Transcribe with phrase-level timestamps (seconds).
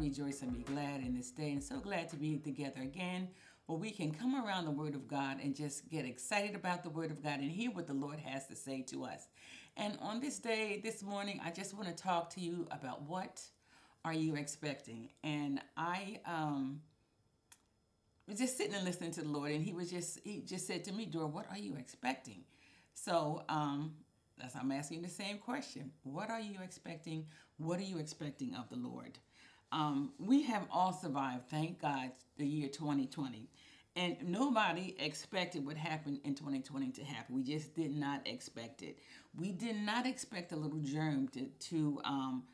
[0.00, 1.52] rejoice and be glad in this day.
[1.52, 3.28] And so glad to be together again
[3.66, 6.90] where we can come around the Word of God and just get excited about the
[6.90, 9.28] Word of God and hear what the Lord has to say to us.
[9.76, 13.40] And on this day, this morning, I just want to talk to you about what
[14.04, 15.10] are you expecting?
[15.22, 16.80] And I um,
[18.28, 20.84] was just sitting and listening to the Lord, and He was just He just said
[20.84, 22.44] to me, Dora, what are you expecting?
[22.94, 23.92] So um,
[24.38, 25.92] that's I'm asking the same question.
[26.02, 27.26] What are you expecting?
[27.58, 29.18] What are you expecting of the Lord?
[29.72, 33.48] Um, we have all survived, thank God, the year 2020.
[33.94, 37.34] And nobody expected what happened in 2020 to happen.
[37.34, 38.98] We just did not expect it.
[39.38, 42.44] We did not expect a little germ to, to um,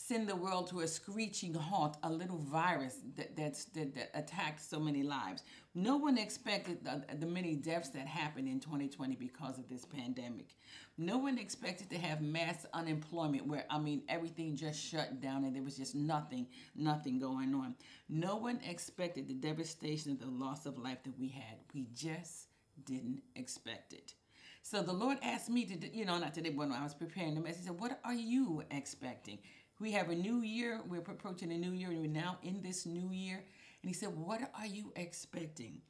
[0.00, 4.62] send the world to a screeching halt, a little virus that, that's, that, that attacked
[4.62, 5.42] so many lives.
[5.74, 10.54] No one expected the, the many deaths that happened in 2020 because of this pandemic.
[10.98, 15.54] No one expected to have mass unemployment where, I mean, everything just shut down and
[15.54, 17.74] there was just nothing, nothing going on.
[18.08, 21.58] No one expected the devastation of the loss of life that we had.
[21.74, 22.46] We just
[22.84, 24.14] didn't expect it.
[24.62, 27.34] So the Lord asked me to, you know, not today, but when I was preparing
[27.34, 29.38] the message, said, What are you expecting?
[29.80, 30.80] We have a new year.
[30.88, 33.36] We're approaching a new year, and we're now in this new year.
[33.82, 35.80] And he said, What are you expecting?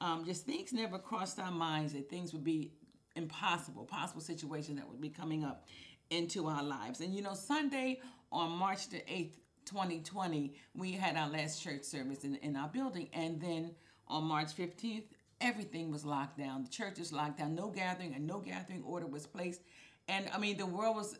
[0.00, 2.72] Um, just things never crossed our minds that things would be
[3.16, 5.66] impossible, possible situations that would be coming up
[6.10, 7.00] into our lives.
[7.00, 8.00] And you know, Sunday
[8.32, 9.34] on March the 8th,
[9.66, 13.08] 2020, we had our last church service in, in our building.
[13.12, 13.74] And then
[14.06, 15.04] on March 15th,
[15.40, 16.62] everything was locked down.
[16.62, 17.54] The church was locked down.
[17.54, 19.62] No gathering, and no gathering order was placed.
[20.08, 21.18] And I mean, the world was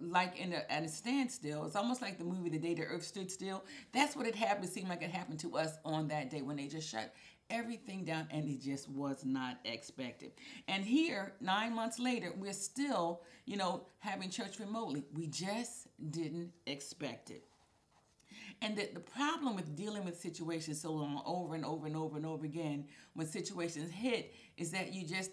[0.00, 1.64] like in a, at a standstill.
[1.64, 3.64] It's almost like the movie The Day the Earth Stood Still.
[3.92, 4.68] That's what it happened.
[4.68, 7.12] Seemed like it happened to us on that day when they just shut
[7.50, 10.32] everything down and it just was not expected.
[10.68, 15.04] And here, nine months later, we're still, you know, having church remotely.
[15.14, 17.44] We just didn't expect it.
[18.60, 22.16] And the, the problem with dealing with situations so long over and over and over
[22.16, 25.30] and over again when situations hit is that you just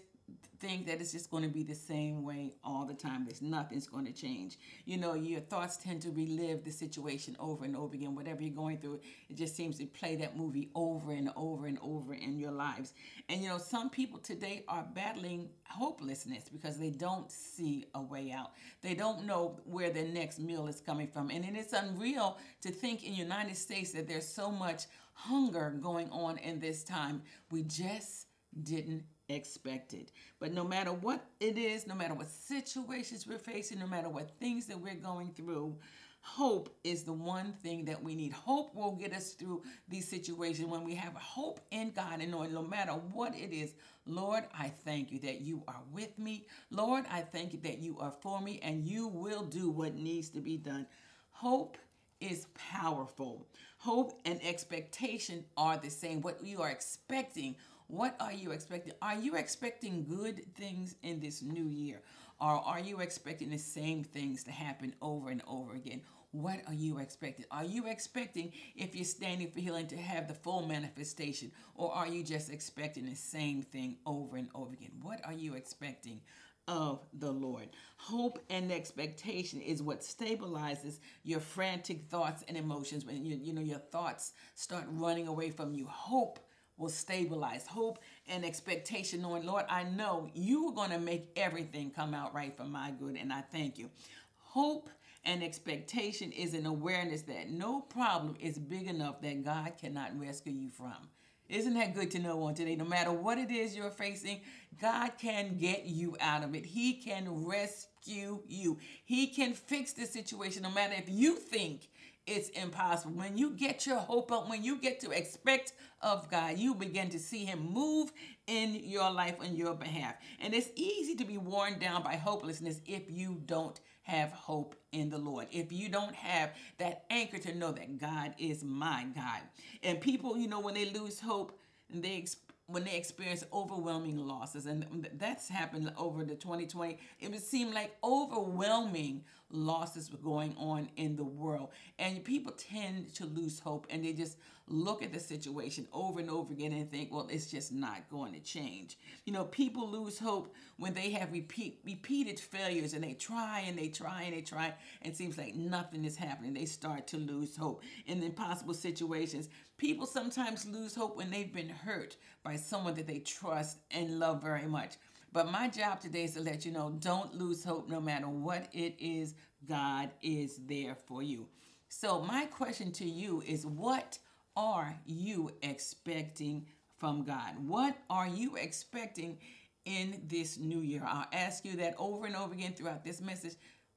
[0.60, 3.24] think that it's just going to be the same way all the time.
[3.24, 4.58] There's nothing's going to change.
[4.84, 8.14] You know, your thoughts tend to relive the situation over and over again.
[8.14, 11.78] Whatever you're going through, it just seems to play that movie over and over and
[11.82, 12.94] over in your lives.
[13.28, 18.32] And you know, some people today are battling hopelessness because they don't see a way
[18.32, 18.52] out.
[18.82, 21.30] They don't know where their next meal is coming from.
[21.30, 26.10] And it's unreal to think in the United States that there's so much hunger going
[26.10, 27.22] on in this time.
[27.50, 28.26] We just
[28.62, 30.12] didn't expected.
[30.38, 34.38] But no matter what it is, no matter what situations we're facing, no matter what
[34.38, 35.76] things that we're going through,
[36.20, 38.32] hope is the one thing that we need.
[38.32, 42.52] Hope will get us through these situations when we have hope in God and knowing
[42.52, 43.74] no matter what it is,
[44.06, 46.46] Lord, I thank you that you are with me.
[46.70, 50.28] Lord, I thank you that you are for me and you will do what needs
[50.30, 50.86] to be done.
[51.30, 51.78] Hope
[52.20, 53.46] is powerful.
[53.78, 56.22] Hope and expectation are the same.
[56.22, 57.56] What you are expecting
[57.88, 58.92] what are you expecting?
[59.00, 62.02] Are you expecting good things in this new year?
[62.40, 66.02] Or are you expecting the same things to happen over and over again?
[66.32, 67.46] What are you expecting?
[67.50, 71.50] Are you expecting, if you're standing for healing, to have the full manifestation?
[71.74, 74.92] Or are you just expecting the same thing over and over again?
[75.00, 76.20] What are you expecting?
[76.68, 77.68] of the Lord.
[77.96, 83.60] Hope and expectation is what stabilizes your frantic thoughts and emotions when you, you know
[83.60, 85.86] your thoughts start running away from you.
[85.86, 86.40] Hope
[86.78, 87.98] will stabilize hope
[88.28, 92.56] and expectation, knowing, Lord, I know you are going to make everything come out right
[92.56, 93.90] for my good, and I thank you.
[94.38, 94.88] Hope
[95.24, 100.52] and expectation is an awareness that no problem is big enough that God cannot rescue
[100.52, 101.08] you from.
[101.48, 102.74] Isn't that good to know on today?
[102.74, 104.40] No matter what it is you're facing,
[104.80, 106.66] God can get you out of it.
[106.66, 108.78] He can rescue you.
[109.04, 111.88] He can fix the situation no matter if you think
[112.26, 113.14] it's impossible.
[113.14, 117.08] When you get your hope up, when you get to expect of God, you begin
[117.10, 118.12] to see Him move
[118.46, 120.14] in your life on your behalf.
[120.40, 125.08] And it's easy to be worn down by hopelessness if you don't have hope in
[125.08, 125.46] the Lord.
[125.50, 129.40] If you don't have that anchor to know that God is my God.
[129.82, 131.58] And people, you know, when they lose hope,
[131.92, 132.16] and they
[132.66, 134.66] when they experience overwhelming losses.
[134.66, 140.88] And that's happened over the 2020 it would seem like overwhelming losses were going on
[140.96, 141.68] in the world.
[141.98, 146.28] And people tend to lose hope and they just look at the situation over and
[146.28, 148.98] over again and think well it's just not going to change.
[149.24, 153.78] You know people lose hope when they have repeat repeated failures and they try and
[153.78, 156.54] they try and they try and it seems like nothing is happening.
[156.54, 157.82] They start to lose hope.
[158.06, 159.48] In impossible situations
[159.78, 164.42] people sometimes lose hope when they've been hurt by someone that they trust and love
[164.42, 164.94] very much.
[165.32, 168.68] But my job today is to let you know don't lose hope no matter what
[168.72, 169.34] it is,
[169.68, 171.48] God is there for you.
[171.88, 174.18] So, my question to you is what
[174.56, 176.66] are you expecting
[176.96, 177.54] from God?
[177.66, 179.38] What are you expecting
[179.84, 181.02] in this new year?
[181.06, 183.54] I'll ask you that over and over again throughout this message.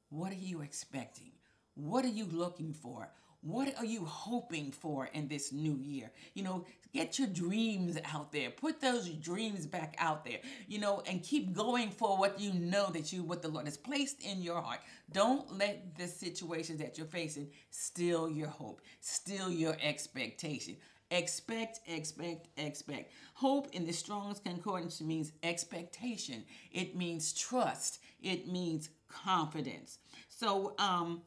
[0.09, 1.31] What are you expecting?
[1.75, 3.09] What are you looking for?
[3.41, 6.12] What are you hoping for in this new year?
[6.33, 8.50] You know, get your dreams out there.
[8.50, 12.89] Put those dreams back out there, you know, and keep going for what you know
[12.89, 14.81] that you, what the Lord has placed in your heart.
[15.13, 20.75] Don't let the situations that you're facing steal your hope, steal your expectation.
[21.12, 23.13] Expect, expect, expect.
[23.33, 26.44] Hope in the Strong's Concordance means expectation.
[26.71, 28.00] It means trust.
[28.21, 29.97] It means confidence.
[30.27, 31.21] So, um,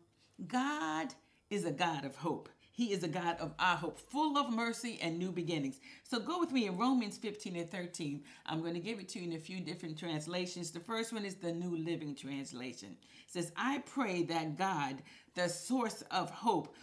[0.46, 1.14] God
[1.52, 2.48] is a God of hope.
[2.72, 5.78] He is a God of our hope, full of mercy and new beginnings.
[6.02, 8.22] So go with me in Romans 15 and 13.
[8.46, 10.70] I'm going to give it to you in a few different translations.
[10.70, 12.96] The first one is the New Living Translation.
[13.26, 15.02] It says, I pray that God,
[15.34, 16.74] the source of hope,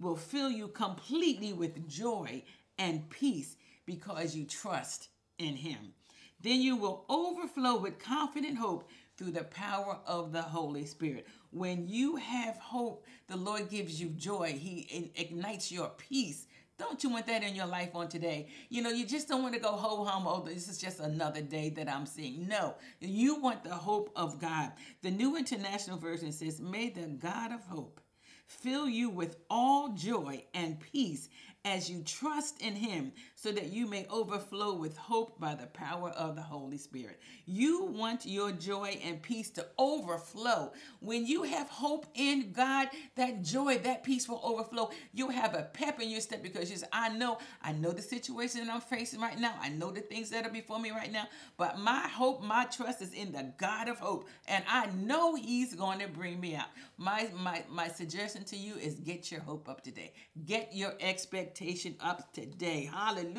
[0.00, 2.44] will fill you completely with joy
[2.78, 3.56] and peace
[3.86, 5.08] because you trust
[5.38, 5.92] in Him.
[6.40, 11.26] Then you will overflow with confident hope through the power of the Holy Spirit.
[11.54, 14.58] When you have hope, the Lord gives you joy.
[14.58, 16.48] He ignites your peace.
[16.78, 18.48] Don't you want that in your life on today?
[18.70, 21.42] You know, you just don't want to go ho hum, oh, this is just another
[21.42, 22.48] day that I'm seeing.
[22.48, 24.72] No, you want the hope of God.
[25.02, 28.00] The New International Version says, May the God of hope
[28.48, 31.28] fill you with all joy and peace
[31.64, 33.12] as you trust in Him,
[33.44, 37.20] so that you may overflow with hope by the power of the Holy Spirit.
[37.44, 40.72] You want your joy and peace to overflow.
[41.00, 44.88] When you have hope in God, that joy, that peace will overflow.
[45.12, 48.00] You'll have a pep in your step because you say, I know, I know the
[48.00, 49.52] situation that I'm facing right now.
[49.60, 53.02] I know the things that are before me right now, but my hope, my trust
[53.02, 56.68] is in the God of hope, and I know He's going to bring me out.
[56.96, 60.14] My my my suggestion to you is get your hope up today.
[60.46, 62.90] Get your expectation up today.
[62.90, 63.33] Hallelujah.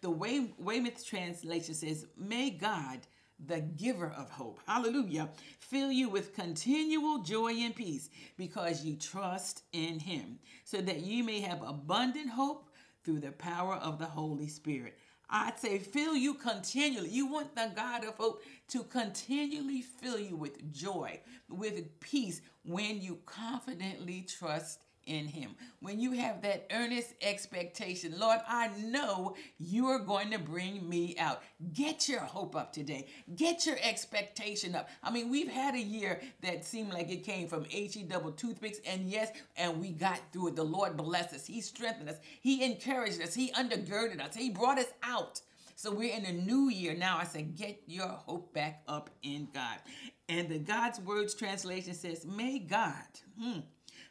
[0.00, 3.00] The Way, Weymouth translation says, May God,
[3.46, 5.28] the giver of hope, hallelujah,
[5.60, 11.22] fill you with continual joy and peace because you trust in him, so that you
[11.22, 12.68] may have abundant hope
[13.04, 14.98] through the power of the Holy Spirit.
[15.30, 17.10] I'd say fill you continually.
[17.10, 23.00] You want the God of hope to continually fill you with joy, with peace when
[23.02, 25.56] you confidently trust in him.
[25.80, 31.16] When you have that earnest expectation, Lord, I know you are going to bring me
[31.18, 31.42] out.
[31.72, 33.06] Get your hope up today.
[33.34, 34.88] Get your expectation up.
[35.02, 38.78] I mean, we've had a year that seemed like it came from HE double toothpicks,
[38.86, 40.56] and yes, and we got through it.
[40.56, 41.46] The Lord blessed us.
[41.46, 42.18] He strengthened us.
[42.40, 43.34] He encouraged us.
[43.34, 44.36] He undergirded us.
[44.36, 45.40] He brought us out.
[45.78, 47.18] So we're in a new year now.
[47.18, 49.78] I say, get your hope back up in God.
[50.28, 53.04] And the God's Words translation says, May God,
[53.40, 53.60] hmm,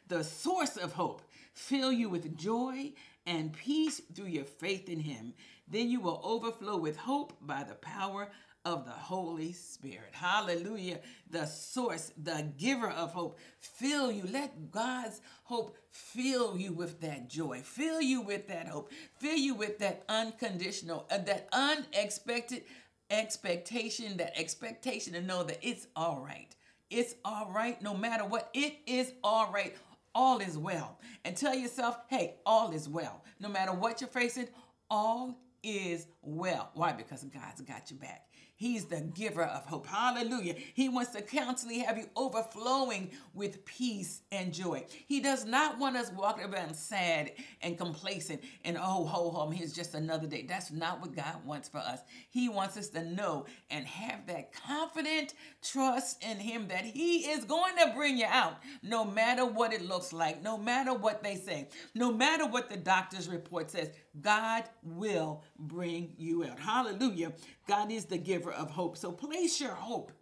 [0.08, 1.22] the source of hope,
[1.52, 2.92] fill you with joy
[3.26, 5.34] and peace through your faith in Him.
[5.68, 8.30] Then you will overflow with hope by the power
[8.64, 10.10] of the Holy Spirit.
[10.12, 11.00] Hallelujah.
[11.30, 14.24] The source, the giver of hope, fill you.
[14.30, 19.54] Let God's hope fill you with that joy, fill you with that hope, fill you
[19.54, 22.64] with that unconditional, uh, that unexpected
[23.10, 26.54] expectation, that expectation to know that it's all right.
[26.90, 28.50] It's all right no matter what.
[28.54, 29.76] It is all right
[30.14, 31.00] all is well.
[31.24, 33.24] And tell yourself, hey, all is well.
[33.40, 34.48] No matter what you're facing,
[34.90, 36.70] all is well.
[36.74, 36.92] Why?
[36.92, 38.27] Because God's got your back.
[38.58, 39.86] He's the giver of hope.
[39.86, 40.56] Hallelujah.
[40.74, 44.84] He wants to constantly have you overflowing with peace and joy.
[45.06, 47.30] He does not want us walking around sad
[47.62, 50.42] and complacent and oh, ho, ho, here's just another day.
[50.42, 52.00] That's not what God wants for us.
[52.30, 57.44] He wants us to know and have that confident trust in Him that He is
[57.44, 61.36] going to bring you out no matter what it looks like, no matter what they
[61.36, 63.92] say, no matter what the doctor's report says.
[64.20, 66.58] God will bring you out.
[66.58, 67.32] Hallelujah.
[67.66, 68.96] God is the giver of hope.
[68.96, 70.12] So place your hope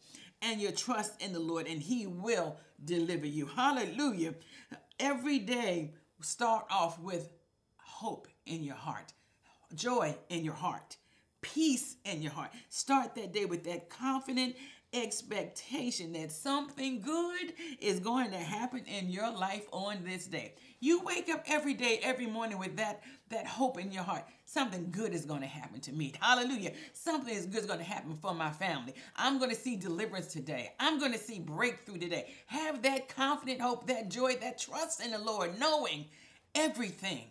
[0.43, 3.47] and your trust in the Lord, and He will deliver you.
[3.47, 4.35] Hallelujah.
[5.01, 7.33] Every day, start off with
[7.79, 9.13] hope in your heart,
[9.75, 10.97] joy in your heart,
[11.41, 12.51] peace in your heart.
[12.69, 14.57] Start that day with that confident
[14.93, 20.55] expectation that something good is going to happen in your life on this day.
[20.81, 24.25] You wake up every day, every morning with that that hope in your heart.
[24.45, 26.13] Something good is going to happen to me.
[26.21, 26.73] Hallelujah.
[26.93, 28.95] Something is good is going to happen for my family.
[29.17, 30.73] I'm going to see deliverance today.
[30.79, 32.33] I'm going to see breakthrough today.
[32.47, 36.07] Have that confident hope, that joy, that trust in the Lord, knowing
[36.55, 37.25] everything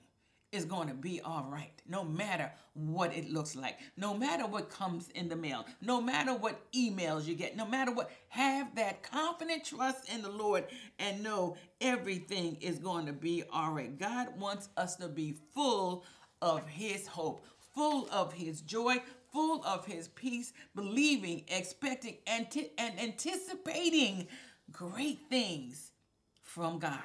[0.56, 4.70] is going to be all right, no matter what it looks like, no matter what
[4.70, 8.10] comes in the mail, no matter what emails you get, no matter what.
[8.30, 10.66] Have that confident trust in the Lord
[11.00, 13.98] and know everything is going to be all right.
[13.98, 16.06] God wants us to be full
[16.42, 18.98] of His hope, full of His joy,
[19.32, 22.48] full of His peace, believing, expecting, and
[22.80, 24.28] anticipating
[24.72, 25.92] great things
[26.42, 27.00] from God.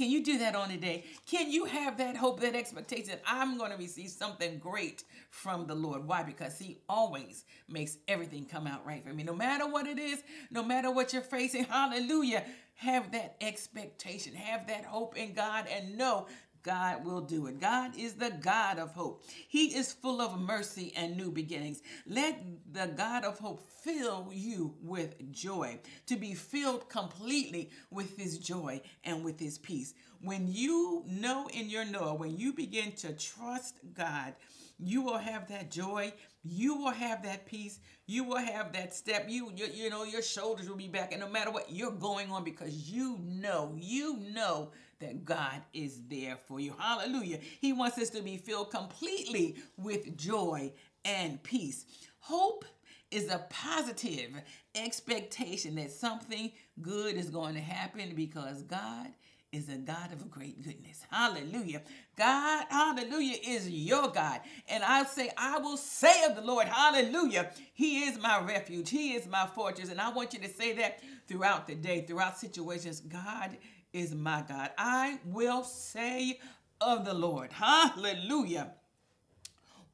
[0.00, 1.04] Can you do that on today?
[1.26, 3.18] Can you have that hope, that expectation?
[3.26, 6.06] I'm going to receive something great from the Lord.
[6.06, 6.22] Why?
[6.22, 9.24] Because He always makes everything come out right for me.
[9.24, 12.44] No matter what it is, no matter what you're facing, hallelujah.
[12.76, 16.28] Have that expectation, have that hope in God, and know
[16.62, 17.60] God will do it.
[17.60, 19.24] God is the God of hope.
[19.48, 21.82] He is full of mercy and new beginnings.
[22.06, 28.38] Let the God of hope fill you with joy, to be filled completely with his
[28.38, 29.94] joy and with his peace.
[30.20, 34.34] When you know in your know, when you begin to trust God,
[34.78, 36.12] you will have that joy
[36.42, 40.22] you will have that peace you will have that step you, you you know your
[40.22, 44.16] shoulders will be back and no matter what you're going on because you know you
[44.32, 44.70] know
[45.00, 46.74] that God is there for you.
[46.78, 47.38] Hallelujah.
[47.60, 50.72] He wants us to be filled completely with joy
[51.04, 51.86] and peace.
[52.20, 52.64] Hope
[53.10, 54.30] is a positive
[54.74, 59.08] expectation that something good is going to happen because God
[59.52, 61.04] is a God of great goodness.
[61.10, 61.82] Hallelujah.
[62.16, 64.40] God, hallelujah, is your God.
[64.68, 68.90] And I'll say, I will say of the Lord, hallelujah, He is my refuge.
[68.90, 69.90] He is my fortress.
[69.90, 73.00] And I want you to say that throughout the day, throughout situations.
[73.00, 73.56] God
[73.92, 74.70] is my God.
[74.78, 76.38] I will say
[76.80, 77.52] of the Lord.
[77.52, 78.72] Hallelujah.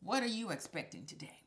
[0.03, 1.39] What are you expecting today?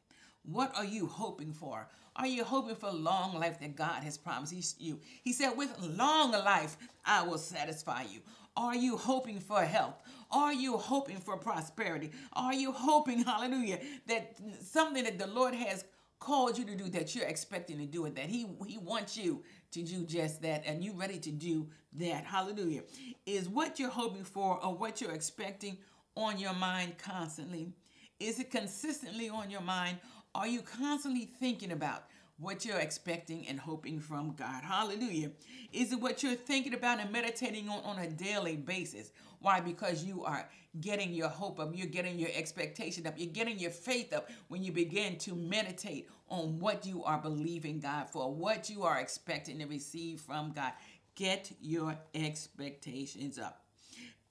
[0.43, 1.87] What are you hoping for?
[2.15, 4.99] Are you hoping for long life that God has promised you?
[5.23, 8.19] He said, With long life, I will satisfy you.
[8.57, 10.01] Are you hoping for health?
[10.31, 12.11] Are you hoping for prosperity?
[12.33, 15.85] Are you hoping, hallelujah, that something that the Lord has
[16.19, 19.43] called you to do that you're expecting to do it, that He He wants you
[19.71, 22.25] to do just that and you ready to do that.
[22.25, 22.83] Hallelujah.
[23.25, 25.77] Is what you're hoping for or what you're expecting
[26.15, 27.73] on your mind constantly?
[28.19, 29.97] Is it consistently on your mind?
[30.35, 32.05] Are you constantly thinking about
[32.37, 34.63] what you're expecting and hoping from God?
[34.63, 35.31] Hallelujah.
[35.71, 39.11] Is it what you're thinking about and meditating on on a daily basis?
[39.39, 39.59] Why?
[39.59, 40.49] Because you are
[40.81, 44.63] getting your hope up, you're getting your expectation up, you're getting your faith up when
[44.63, 49.59] you begin to meditate on what you are believing God for, what you are expecting
[49.59, 50.73] to receive from God.
[51.15, 53.65] Get your expectations up.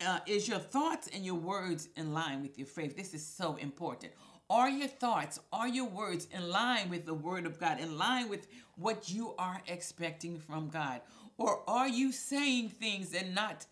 [0.05, 2.97] Uh, is your thoughts and your words in line with your faith?
[2.97, 4.13] This is so important.
[4.51, 8.29] Are your thoughts, are your words in line with the word of God, in line
[8.31, 11.03] with what you are expecting from God?
[11.37, 13.67] Or are you saying things and not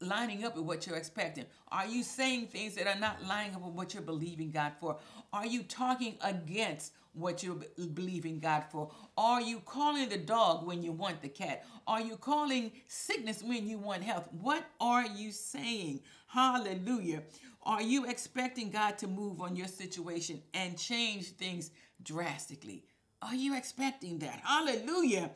[0.00, 1.44] lining up with what you're expecting?
[1.68, 4.96] Are you saying things that are not lining up with what you're believing God for?
[5.32, 7.58] Are you talking against what you're
[7.94, 8.90] believing God for?
[9.16, 11.64] Are you calling the dog when you want the cat?
[11.86, 14.28] Are you calling sickness when you want health?
[14.40, 16.00] What are you saying?
[16.28, 17.22] Hallelujah.
[17.62, 21.70] Are you expecting God to move on your situation and change things
[22.02, 22.84] drastically?
[23.22, 24.40] Are you expecting that?
[24.44, 25.30] Hallelujah.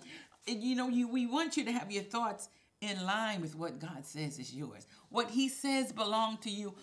[0.47, 2.49] You know, you we want you to have your thoughts
[2.81, 4.87] in line with what God says is yours.
[5.11, 6.75] What He says belong to you.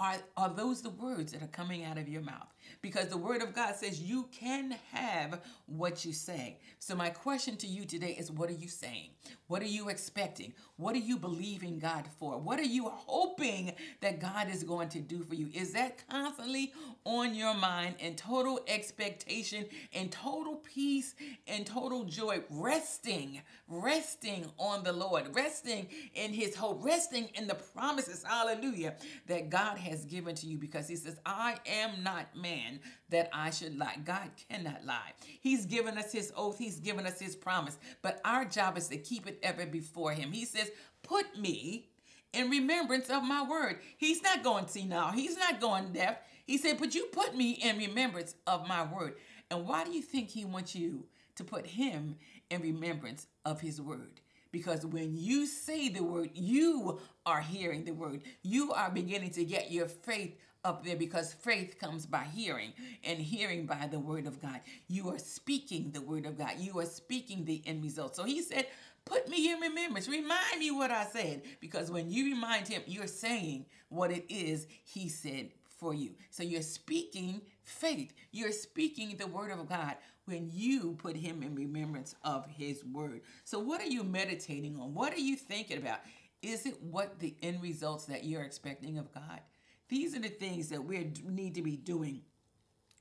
[0.00, 2.46] Are, are those the words that are coming out of your mouth?
[2.80, 6.58] Because the word of God says you can have what you say.
[6.78, 9.10] So, my question to you today is what are you saying?
[9.46, 10.52] What are you expecting?
[10.76, 12.38] What are you believing God for?
[12.38, 15.48] What are you hoping that God is going to do for you?
[15.54, 16.72] Is that constantly
[17.04, 21.14] on your mind in total expectation and total peace
[21.46, 27.54] and total joy, resting, resting on the Lord, resting in His hope, resting in the
[27.54, 28.94] promises, hallelujah,
[29.26, 33.28] that God has given to you because He says, I am not man man that
[33.32, 33.96] I should lie.
[34.04, 35.12] God cannot lie.
[35.40, 38.98] He's given us his oath, he's given us his promise, but our job is to
[38.98, 40.32] keep it ever before him.
[40.32, 40.70] He says,
[41.02, 41.88] Put me
[42.32, 43.78] in remembrance of my word.
[43.96, 46.18] He's not going to now, he's not going deaf.
[46.46, 49.14] He said, But you put me in remembrance of my word.
[49.50, 52.16] And why do you think he wants you to put him
[52.50, 54.20] in remembrance of his word?
[54.50, 58.22] Because when you say the word, you are hearing the word.
[58.42, 60.38] You are beginning to get your faith
[60.68, 64.60] up there because faith comes by hearing and hearing by the word of God.
[64.86, 66.52] You are speaking the word of God.
[66.58, 68.14] You are speaking the end result.
[68.14, 68.66] So he said,
[69.06, 70.06] Put me in remembrance.
[70.06, 71.40] Remind me what I said.
[71.60, 75.48] Because when you remind him, you're saying what it is he said
[75.78, 76.10] for you.
[76.30, 78.12] So you're speaking faith.
[78.30, 79.96] You're speaking the word of God
[80.26, 83.22] when you put him in remembrance of his word.
[83.44, 84.92] So what are you meditating on?
[84.92, 86.00] What are you thinking about?
[86.42, 89.40] Is it what the end results that you're expecting of God?
[89.88, 92.22] These are the things that we need to be doing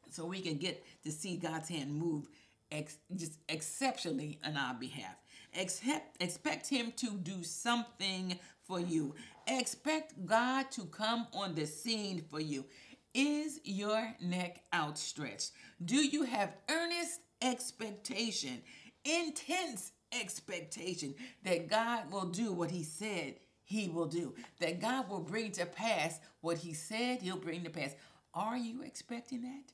[0.10, 2.28] so we can get to see God's hand move
[2.72, 5.16] ex- just exceptionally on our behalf.
[5.54, 9.16] Expect, expect Him to do something for you.
[9.48, 12.66] Expect God to come on the scene for you.
[13.14, 15.52] Is your neck outstretched?
[15.84, 18.62] Do you have earnest expectation,
[19.04, 23.36] intense expectation that God will do what He said
[23.68, 27.70] He will do, that God will bring to pass what He said He'll bring to
[27.70, 27.96] pass?
[28.34, 29.74] Are you expecting that?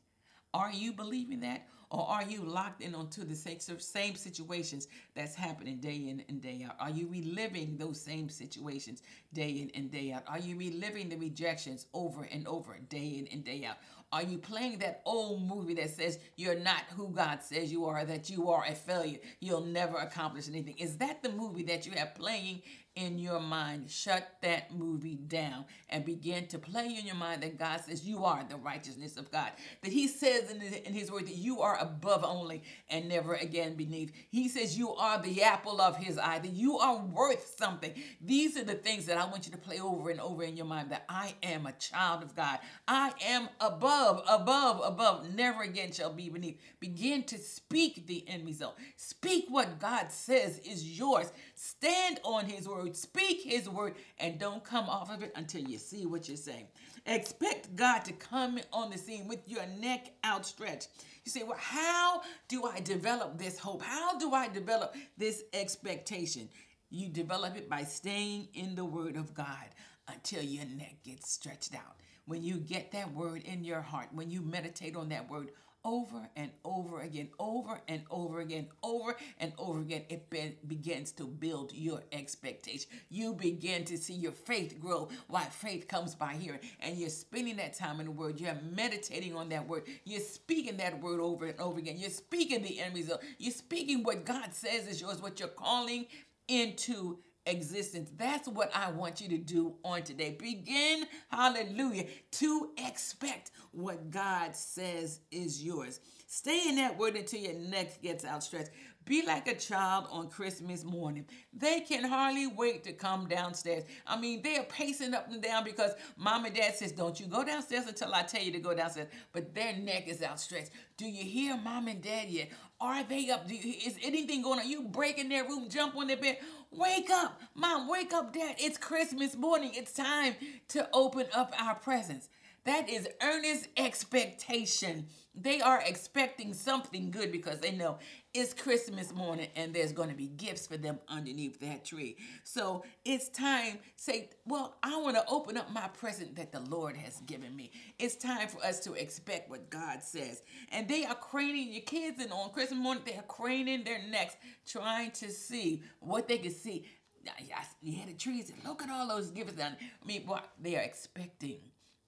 [0.52, 1.68] Are you believing that?
[1.92, 6.66] Or are you locked in onto the same situations that's happening day in and day
[6.68, 6.76] out?
[6.80, 10.24] Are you reliving those same situations day in and day out?
[10.26, 13.78] Are you reliving the rejections over and over, day in and day out?
[14.12, 18.06] Are you playing that old movie that says you're not who God says you are,
[18.06, 20.78] that you are a failure, you'll never accomplish anything?
[20.80, 22.64] Is that the movie that you have playing
[22.96, 23.90] in your mind?
[23.90, 28.26] Shut that movie down and begin to play in your mind that God says you
[28.26, 29.52] are the righteousness of God.
[29.82, 33.36] That He says in His, in his word that you are above only and never
[33.36, 34.12] again beneath.
[34.30, 37.94] He says you are the apple of His eye, that you are worth something.
[38.22, 40.66] These are the things that I want you to play over and over in your
[40.66, 42.60] mind that I am a child of God.
[42.88, 46.60] I am above above, above, never again shall be beneath.
[46.80, 48.78] Begin to speak the end result.
[48.96, 51.32] Speak what God says is yours.
[51.56, 55.78] Stand on His word, speak His word, and don't come off of it until you
[55.78, 56.68] see what you're saying.
[57.06, 60.90] Expect God to come on the scene with your neck outstretched.
[61.26, 63.82] You say, Well, how do I develop this hope?
[63.82, 66.50] How do I develop this expectation?
[66.90, 69.70] You develop it by staying in the Word of God
[70.08, 71.96] until your neck gets stretched out
[72.26, 75.50] when you get that word in your heart, when you meditate on that word
[75.86, 81.12] over and over again, over and over again, over and over again, it be- begins
[81.14, 82.90] to build your expectation.
[83.10, 85.10] You begin to see your faith grow.
[85.28, 88.40] Why faith comes by hearing, and you're spending that time in the Word.
[88.40, 89.84] You're meditating on that Word.
[90.06, 91.98] You're speaking that Word over and over again.
[91.98, 93.22] You're speaking the end result.
[93.38, 96.06] You're speaking what God says is yours, what you're calling
[96.48, 98.10] into existence.
[98.18, 100.38] That's what I want you to do on today.
[100.40, 106.00] Begin, hallelujah, to expect what God says is yours.
[106.28, 108.72] Stay in that word until your neck gets outstretched.
[109.06, 111.26] Be like a child on Christmas morning.
[111.52, 113.84] They can hardly wait to come downstairs.
[114.08, 117.26] I mean, they are pacing up and down because mom and dad says, Don't you
[117.26, 119.10] go downstairs until I tell you to go downstairs.
[119.34, 120.72] But their neck is outstretched.
[120.98, 122.50] Do you hear mom and dad yet?
[122.80, 123.50] Are they up?
[123.50, 124.70] You, is anything going on?
[124.70, 126.38] You break in their room, jump on their bed.
[126.72, 128.56] Wake up, mom, wake up, dad.
[128.58, 129.72] It's Christmas morning.
[129.74, 130.36] It's time
[130.70, 132.30] to open up our presents.
[132.66, 135.08] That is earnest expectation.
[135.36, 137.98] They are expecting something good because they know
[138.34, 142.18] it's Christmas morning and there's going to be gifts for them underneath that tree.
[142.44, 146.98] So it's time, say, well, I want to open up my present that the Lord
[146.98, 147.72] has given me.
[148.00, 150.42] It's time for us to expect what God says.
[150.72, 154.36] And they are craning, your kids, and on Christmas morning, they are craning their necks,
[154.66, 156.86] trying to see what they can see.
[157.26, 159.62] Had the trees, look at all those gifts.
[159.62, 161.60] I mean, what they are expecting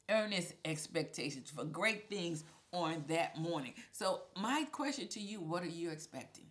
[0.10, 2.44] earnest expectations for great things
[2.76, 3.74] on that morning.
[3.92, 6.46] So, my question to you what are you expecting?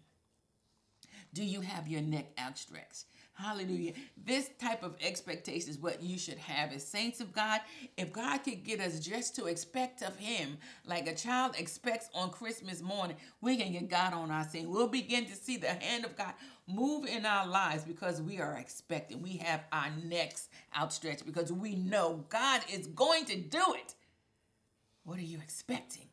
[1.32, 3.06] Do you have your neck outstretched?
[3.34, 3.94] Hallelujah.
[4.24, 7.60] This type of expectation is what you should have as saints of God.
[7.96, 10.56] If God could get us just to expect of Him
[10.86, 14.70] like a child expects on Christmas morning, we can get God on our scene.
[14.70, 16.34] We'll begin to see the hand of God
[16.68, 19.20] move in our lives because we are expecting.
[19.20, 23.96] We have our necks outstretched because we know God is going to do it.
[25.02, 26.06] What are you expecting?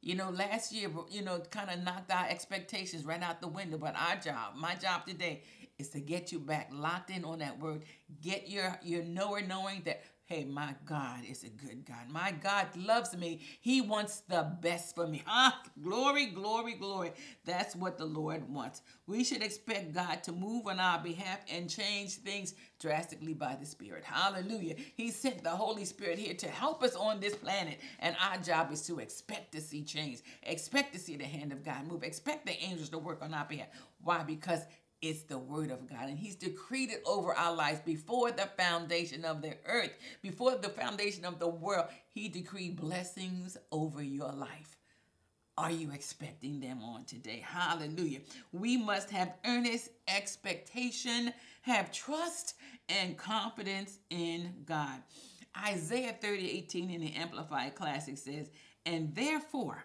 [0.00, 3.78] You know, last year, you know, kind of knocked our expectations right out the window.
[3.78, 5.42] But our job, my job today,
[5.78, 7.82] is to get you back locked in on that word.
[8.22, 12.10] Get your your knower knowing that Hey, my God is a good God.
[12.10, 13.40] My God loves me.
[13.62, 15.22] He wants the best for me.
[15.26, 17.12] Ah, glory, glory, glory.
[17.46, 18.82] That's what the Lord wants.
[19.06, 23.64] We should expect God to move on our behalf and change things drastically by the
[23.64, 24.04] Spirit.
[24.04, 24.74] Hallelujah.
[24.96, 27.78] He sent the Holy Spirit here to help us on this planet.
[27.98, 31.64] And our job is to expect to see change, expect to see the hand of
[31.64, 33.68] God move, expect the angels to work on our behalf.
[34.02, 34.24] Why?
[34.24, 34.60] Because
[35.00, 36.08] it's the word of God.
[36.08, 40.68] And He's decreed it over our lives before the foundation of the earth, before the
[40.68, 41.86] foundation of the world.
[42.08, 44.76] He decreed blessings over your life.
[45.56, 47.44] Are you expecting them on today?
[47.44, 48.20] Hallelujah.
[48.52, 51.32] We must have earnest expectation,
[51.62, 52.54] have trust
[52.88, 55.02] and confidence in God.
[55.66, 58.50] Isaiah 30, 18 in the Amplified Classic says,
[58.86, 59.84] And therefore,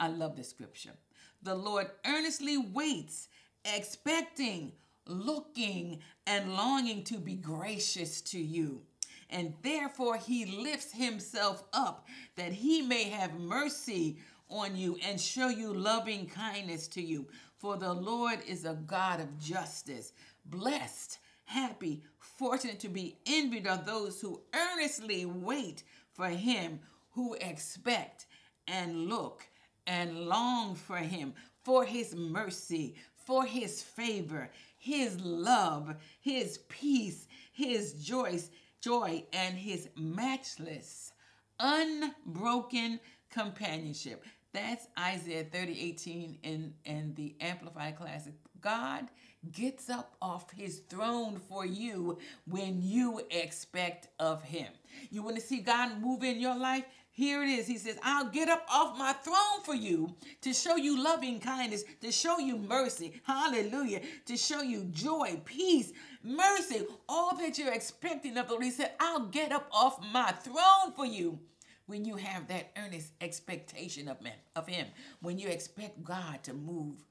[0.00, 0.94] I love the scripture,
[1.42, 3.28] the Lord earnestly waits
[3.64, 4.72] expecting,
[5.06, 8.82] looking, and longing to be gracious to you.
[9.30, 15.48] and therefore he lifts himself up that he may have mercy on you and show
[15.48, 17.26] you loving kindness to you.
[17.56, 20.12] For the Lord is a God of justice.
[20.44, 26.80] Blessed, happy, fortunate to be envied are those who earnestly wait for him,
[27.12, 28.26] who expect
[28.68, 29.46] and look
[29.86, 37.94] and long for him, for his mercy, for his favor, his love, his peace, his
[37.94, 38.38] joy,
[38.80, 41.12] joy, and his matchless,
[41.58, 44.24] unbroken companionship.
[44.52, 48.34] That's Isaiah 30, 18 in, in the Amplified Classic.
[48.60, 49.08] God
[49.52, 54.68] gets up off his throne for you when you expect of him.
[55.10, 56.84] You want to see God move in your life?
[57.16, 57.68] Here it is.
[57.68, 61.84] He says, I'll get up off my throne for you to show you loving kindness,
[62.00, 63.20] to show you mercy.
[63.22, 64.00] Hallelujah.
[64.26, 65.92] To show you joy, peace,
[66.24, 68.64] mercy, all that you're expecting of the Lord.
[68.64, 71.38] He said, I'll get up off my throne for you
[71.86, 74.88] when you have that earnest expectation of him, of him,
[75.20, 77.04] when you expect God to move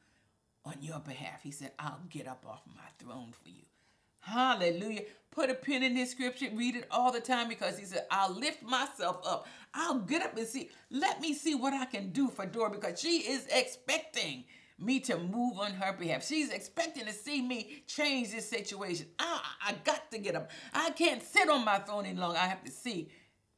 [0.65, 1.41] on your behalf.
[1.43, 3.63] He said, I'll get up off my throne for you.
[4.23, 5.03] Hallelujah.
[5.31, 8.33] Put a pin in this scripture, read it all the time because he said, I'll
[8.33, 9.47] lift myself up.
[9.73, 10.69] I'll get up and see.
[10.91, 14.45] Let me see what I can do for Dora because she is expecting
[14.79, 16.25] me to move on her behalf.
[16.25, 19.07] She's expecting to see me change this situation.
[19.19, 20.51] I, I got to get up.
[20.73, 22.37] I can't sit on my throne any longer.
[22.37, 23.09] I have to see,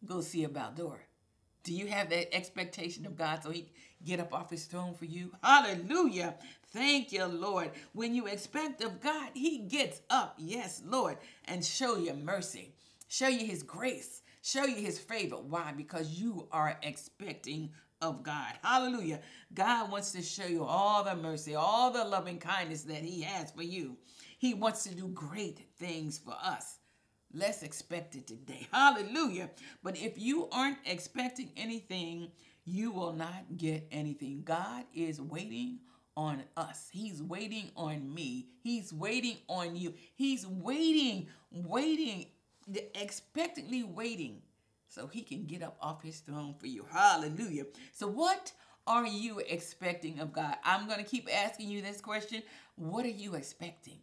[0.06, 1.00] go see about Dora.
[1.64, 3.72] Do you have that expectation of God so he
[4.04, 5.32] get up off his throne for you?
[5.44, 6.36] Hallelujah.
[6.76, 7.72] Thank you, Lord.
[7.94, 12.76] When you expect of God, He gets up, yes, Lord, and show you mercy,
[13.08, 15.38] show you His grace, show you His favor.
[15.38, 15.72] Why?
[15.72, 17.70] Because you are expecting
[18.02, 18.56] of God.
[18.62, 19.22] Hallelujah.
[19.54, 23.52] God wants to show you all the mercy, all the loving kindness that He has
[23.52, 23.96] for you.
[24.38, 26.80] He wants to do great things for us.
[27.34, 28.68] Let's expect it today.
[28.74, 29.50] Hallelujah.
[29.82, 32.32] But if you aren't expecting anything,
[32.66, 34.42] you will not get anything.
[34.44, 35.80] God is waiting
[36.18, 36.90] on us.
[36.92, 38.48] He's waiting on me.
[38.62, 39.94] He's waiting on you.
[40.16, 42.28] He's waiting, waiting,
[42.94, 44.42] expectantly waiting
[44.88, 46.86] so he can get up off his throne for you.
[46.92, 47.66] Hallelujah.
[47.92, 48.52] So, what
[48.88, 50.56] are you expecting of God?
[50.64, 52.44] I'm going to keep asking you this question.
[52.76, 54.00] What are you expecting?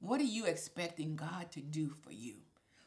[0.00, 2.34] What are you expecting God to do for you?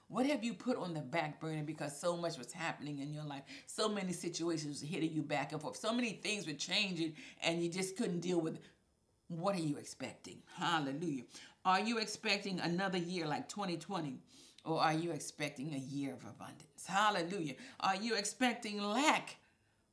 [0.10, 3.24] What have you put on the back burner because so much was happening in your
[3.24, 3.43] life?
[3.67, 5.78] So many situations hitting you back and forth.
[5.78, 8.63] So many things were changing and you just couldn't deal with it.
[9.28, 10.41] What are you expecting?
[10.58, 11.26] Hallelujah.
[11.63, 14.19] Are you expecting another year like 2020?
[14.65, 16.88] Or are you expecting a year of abundance?
[16.88, 17.54] Hallelujah.
[17.80, 19.38] Are you expecting lack?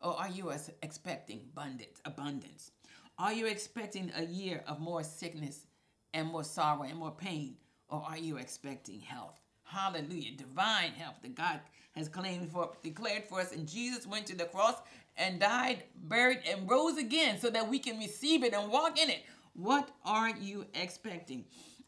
[0.00, 0.50] Or are you
[0.82, 2.00] expecting abundance?
[2.06, 2.70] abundance?
[3.18, 5.66] Are you expecting a year of more sickness
[6.14, 7.56] and more sorrow and more pain?
[7.90, 9.38] Or are you expecting health?
[9.66, 10.32] Hallelujah.
[10.36, 11.60] Divine health that God
[11.96, 13.52] has claimed for, declared for us.
[13.52, 14.76] And Jesus went to the cross
[15.16, 19.10] and died, buried, and rose again so that we can receive it and walk in
[19.10, 19.24] it.
[19.54, 21.44] What are you expecting?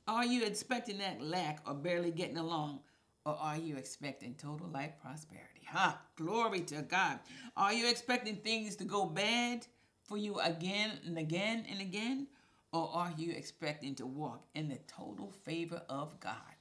[0.07, 2.81] Are you expecting that lack or barely getting along?
[3.25, 5.67] Or are you expecting total life prosperity?
[5.71, 6.01] Ha!
[6.17, 7.21] Glory to God.
[7.57, 9.67] Are you expecting things to go bad
[10.05, 12.27] for you again and again and again?
[12.73, 16.58] Or are you expecting to walk in the total favor of God?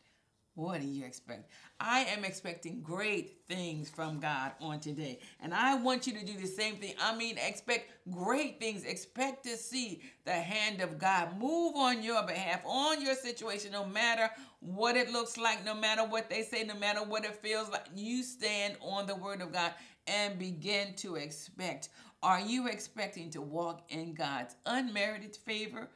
[0.58, 1.52] What do you expect?
[1.80, 5.20] I am expecting great things from God on today.
[5.40, 6.96] And I want you to do the same thing.
[7.00, 8.84] I mean, expect great things.
[8.84, 13.86] Expect to see the hand of God move on your behalf, on your situation, no
[13.86, 17.70] matter what it looks like, no matter what they say, no matter what it feels
[17.70, 17.86] like.
[17.96, 19.74] You stand on the word of God
[20.08, 21.90] and begin to expect.
[22.24, 25.88] Are you expecting to walk in God's unmerited favor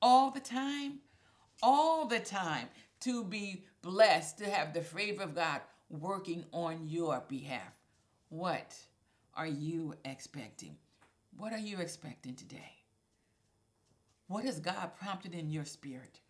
[0.00, 0.98] all the time?
[1.62, 2.66] All the time
[3.02, 7.76] to be blessed, to have the favor of God working on your behalf.
[8.28, 8.74] What
[9.34, 10.76] are you expecting?
[11.36, 12.76] What are you expecting today?
[14.28, 16.20] What has God prompted in your spirit?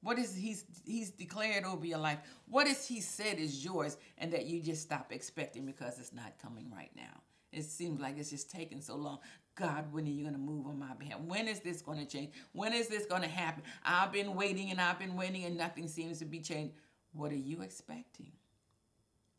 [0.00, 2.18] What is he's he's declared over your life?
[2.46, 6.38] What has he said is yours and that you just stop expecting because it's not
[6.40, 7.22] coming right now?
[7.50, 9.18] It seems like it's just taking so long.
[9.56, 11.18] God, when are you going to move on my behalf?
[11.20, 12.30] When is this going to change?
[12.52, 13.64] When is this going to happen?
[13.84, 16.74] I've been waiting and I've been waiting and nothing seems to be changed.
[17.18, 18.30] What are you expecting?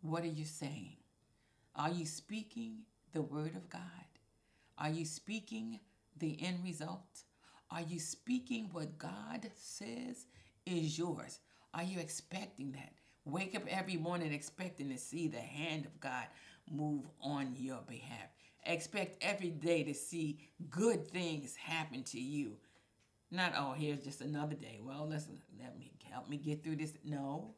[0.02, 0.98] What are you saying?
[1.78, 2.80] Are you speaking
[3.14, 3.82] the word of God?
[4.78, 5.80] Are you speaking
[6.18, 7.24] the end result?
[7.72, 10.26] Are you speaking what God says
[10.66, 11.40] is yours?
[11.74, 12.92] Are you expecting that?
[13.24, 16.26] Wake up every morning expecting to see the hand of God
[16.70, 18.28] move on your behalf.
[18.66, 22.58] Expect every day to see good things happen to you.
[23.32, 24.82] Not, oh, here's just another day.
[24.84, 26.94] Well, listen, let me help me get through this.
[27.06, 27.54] No.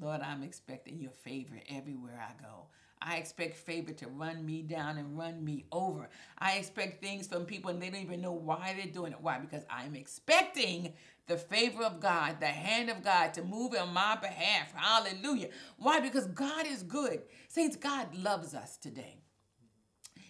[0.00, 2.66] Lord, I'm expecting your favor everywhere I go.
[3.00, 6.08] I expect favor to run me down and run me over.
[6.38, 9.20] I expect things from people and they don't even know why they're doing it.
[9.20, 9.38] Why?
[9.38, 10.94] Because I'm expecting
[11.26, 14.72] the favor of God, the hand of God to move on my behalf.
[14.74, 15.48] Hallelujah.
[15.78, 16.00] Why?
[16.00, 17.22] Because God is good.
[17.48, 19.18] Saints, God loves us today.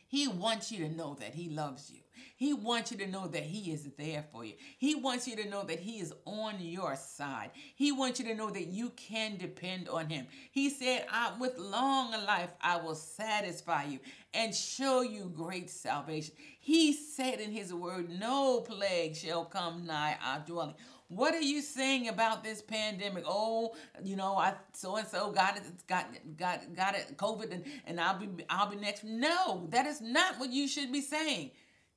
[0.06, 2.03] He wants you to know that He loves you.
[2.36, 4.54] He wants you to know that He is there for you.
[4.78, 7.50] He wants you to know that He is on your side.
[7.74, 10.26] He wants you to know that you can depend on Him.
[10.50, 11.06] He said,
[11.38, 14.00] With long life, I will satisfy you
[14.32, 16.34] and show you great salvation.
[16.60, 20.74] He said in His word, No plague shall come nigh our dwelling.
[21.08, 23.24] What are you saying about this pandemic?
[23.26, 27.64] Oh, you know, I so and so got it, got got got it, COVID, and,
[27.86, 29.04] and I'll be I'll be next.
[29.04, 31.50] No, that is not what you should be saying.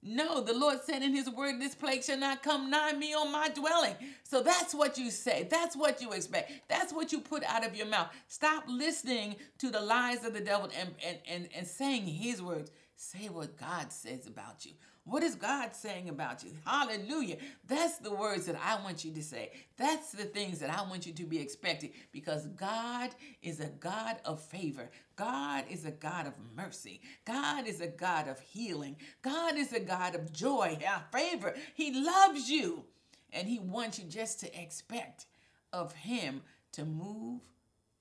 [0.04, 3.32] No, the Lord said in his word, this plague shall not come nigh me on
[3.32, 3.96] my dwelling.
[4.24, 5.48] So that's what you say.
[5.50, 6.52] That's what you expect.
[6.70, 8.10] That's what you put out of your mouth.
[8.28, 12.72] Stop listening to the lies of the devil and, and, and, and saying his words.
[12.96, 14.74] Say what God says about you.
[15.08, 16.52] What is God saying about you?
[16.66, 17.38] Hallelujah.
[17.66, 19.52] That's the words that I want you to say.
[19.78, 24.18] That's the things that I want you to be expecting because God is a God
[24.26, 24.90] of favor.
[25.16, 27.00] God is a God of mercy.
[27.24, 28.98] God is a God of healing.
[29.22, 30.78] God is a God of joy,
[31.14, 31.56] favor.
[31.74, 32.84] He loves you
[33.32, 35.26] and He wants you just to expect
[35.72, 36.42] of Him
[36.74, 37.42] to move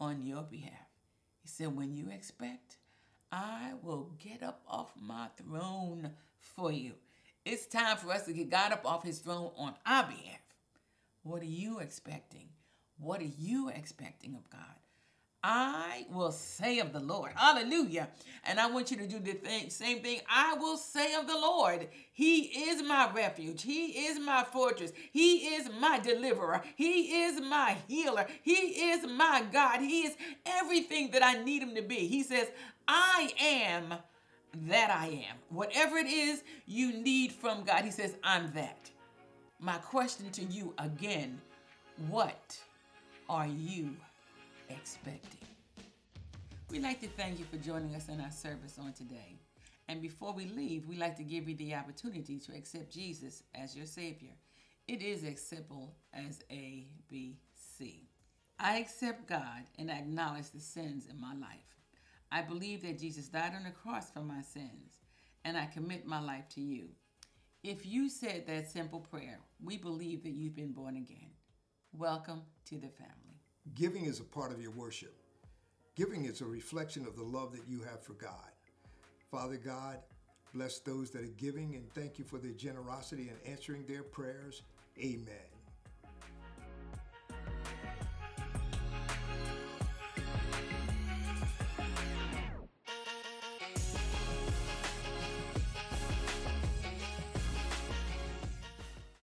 [0.00, 0.72] on your behalf.
[1.40, 2.78] He said, When you expect,
[3.30, 6.10] I will get up off my throne
[6.54, 6.92] for you.
[7.44, 10.40] It's time for us to get God up off his throne on our behalf.
[11.22, 12.48] What are you expecting?
[12.98, 14.60] What are you expecting of God?
[15.48, 17.30] I will say of the Lord.
[17.36, 18.08] Hallelujah.
[18.42, 20.20] And I want you to do the thing, same thing.
[20.28, 21.86] I will say of the Lord.
[22.12, 23.62] He is my refuge.
[23.62, 24.92] He is my fortress.
[25.12, 26.62] He is my deliverer.
[26.74, 28.26] He is my healer.
[28.42, 29.80] He is my God.
[29.80, 32.08] He is everything that I need him to be.
[32.08, 32.48] He says,
[32.88, 33.94] I am
[34.68, 35.36] that I am.
[35.50, 38.90] Whatever it is you need from God, He says, I'm that.
[39.58, 41.40] My question to you again
[42.08, 42.58] what
[43.28, 43.96] are you
[44.68, 45.48] expecting?
[46.70, 49.38] We'd like to thank you for joining us in our service on today.
[49.88, 53.74] And before we leave, we'd like to give you the opportunity to accept Jesus as
[53.74, 54.32] your Savior.
[54.88, 58.08] It is as simple as A, B, C.
[58.58, 61.75] I accept God and acknowledge the sins in my life.
[62.32, 65.00] I believe that Jesus died on the cross for my sins,
[65.44, 66.88] and I commit my life to you.
[67.62, 71.30] If you said that simple prayer, we believe that you've been born again.
[71.92, 73.40] Welcome to the family.
[73.74, 75.14] Giving is a part of your worship.
[75.94, 78.50] Giving is a reflection of the love that you have for God.
[79.30, 79.98] Father God,
[80.52, 84.62] bless those that are giving and thank you for their generosity and answering their prayers.
[84.98, 85.55] Amen.